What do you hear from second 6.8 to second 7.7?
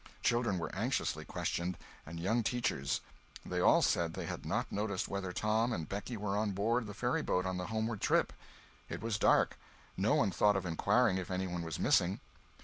the ferryboat on the